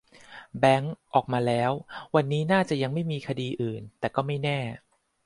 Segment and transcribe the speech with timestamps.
[0.59, 1.71] แบงค์ ออกมาแล้ว
[2.15, 4.59] วันนี้น่าจะยังไม่มีคดีอื่น แต่ก็ไม่แน่